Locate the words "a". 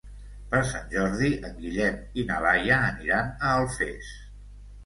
3.35-3.53